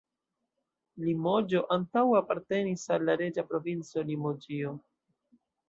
[1.09, 4.77] Limoĝo antaŭe apartenis al la reĝa provinco Limoĝio.